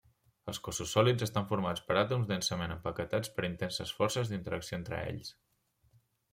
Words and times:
Els 0.51 0.59
cossos 0.67 0.93
sòlids 0.95 1.25
estan 1.25 1.45
formats 1.51 1.83
per 1.89 1.99
àtoms 2.03 2.31
densament 2.33 2.75
empaquetats 2.77 3.31
per 3.37 3.47
intenses 3.51 3.95
forces 4.01 4.33
d'interacció 4.35 4.83
entre 4.83 5.05
ells. 5.07 5.33